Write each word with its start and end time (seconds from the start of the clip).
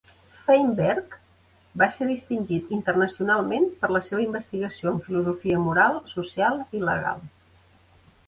Feinberg 0.45 1.17
va 1.81 1.87
ser 1.95 2.05
distingit 2.11 2.71
internacionalment 2.77 3.69
per 3.83 3.91
la 3.95 4.01
seva 4.07 4.23
investigació 4.23 4.93
en 4.95 4.99
filosofia 5.09 5.59
moral, 5.67 5.99
social 6.15 6.57
i 6.79 6.81
legal. 6.89 7.23